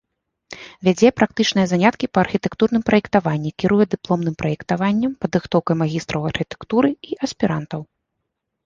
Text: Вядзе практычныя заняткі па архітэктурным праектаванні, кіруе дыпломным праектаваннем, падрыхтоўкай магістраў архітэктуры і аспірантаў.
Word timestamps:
Вядзе 0.85 1.07
практычныя 1.19 1.65
заняткі 1.73 2.09
па 2.19 2.23
архітэктурным 2.27 2.83
праектаванні, 2.89 3.51
кіруе 3.65 3.83
дыпломным 3.95 4.35
праектаваннем, 4.41 5.11
падрыхтоўкай 5.27 5.75
магістраў 5.85 6.21
архітэктуры 6.33 6.89
і 7.13 7.25
аспірантаў. 7.27 7.81